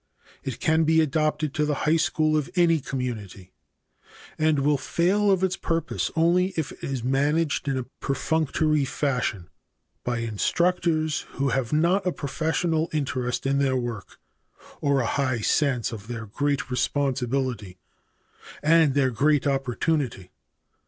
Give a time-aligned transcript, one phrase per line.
[0.41, 3.51] It can be adapted to the high school of any community,
[4.35, 9.47] and will fail of its purpose only if it is managed in a perfunctory fashion
[10.03, 14.17] by instructors who have not a professional interest in their work,
[14.81, 17.77] or a high sense of their great responsibility
[18.63, 20.31] and their great opportunity.